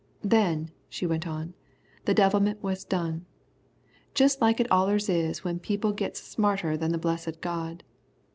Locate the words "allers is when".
4.71-5.59